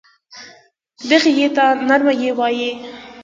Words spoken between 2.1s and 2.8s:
یې وايي.